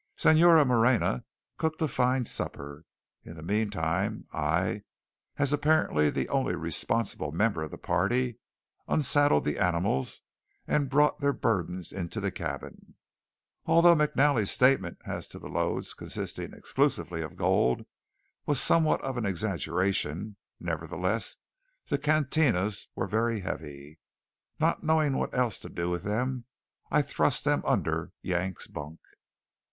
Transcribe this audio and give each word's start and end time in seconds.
Señora 0.17 0.65
Moreña 0.65 1.25
cooked 1.59 1.79
a 1.79 1.87
fine 1.87 2.25
supper. 2.25 2.85
In 3.23 3.35
the 3.35 3.43
meantime, 3.43 4.25
I, 4.33 4.81
as 5.37 5.53
apparently 5.53 6.09
the 6.09 6.27
only 6.29 6.55
responsible 6.55 7.31
member 7.31 7.61
of 7.61 7.69
the 7.69 7.77
party, 7.77 8.39
unsaddled 8.87 9.43
the 9.43 9.59
animals, 9.59 10.23
and 10.67 10.89
brought 10.89 11.19
their 11.19 11.33
burdens 11.33 11.91
into 11.91 12.19
the 12.19 12.31
cabin. 12.31 12.95
Although 13.67 13.95
McNally's 13.95 14.49
statement 14.49 14.97
as 15.05 15.27
to 15.27 15.37
the 15.37 15.49
loads 15.49 15.93
consisting 15.93 16.51
exclusively 16.51 17.21
of 17.21 17.35
gold 17.35 17.85
was 18.47 18.59
somewhat 18.59 19.01
of 19.03 19.19
an 19.19 19.25
exaggeration, 19.27 20.35
nevertheless 20.59 21.37
the 21.89 21.99
cantinas 21.99 22.87
were 22.95 23.05
very 23.05 23.41
heavy. 23.41 23.99
Not 24.59 24.83
knowing 24.83 25.13
what 25.15 25.35
else 25.35 25.59
to 25.59 25.69
do 25.69 25.91
with 25.91 26.01
them, 26.03 26.45
I 26.89 27.03
thrust 27.03 27.45
them 27.45 27.61
under 27.67 28.13
Yank's 28.23 28.65
bunk. 28.65 28.99